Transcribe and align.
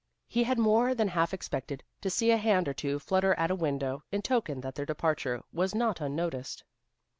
He 0.27 0.45
had 0.45 0.57
more 0.57 0.95
than 0.95 1.07
half 1.09 1.31
expected 1.31 1.83
to 2.01 2.09
see 2.09 2.31
a 2.31 2.37
hand 2.37 2.67
or 2.67 2.73
two 2.73 2.97
flutter 2.97 3.35
at 3.35 3.51
a 3.51 3.55
window, 3.55 4.01
in 4.11 4.23
token 4.23 4.59
that 4.61 4.73
their 4.73 4.83
departure 4.87 5.43
was 5.53 5.75
not 5.75 6.01
unnoticed. 6.01 6.63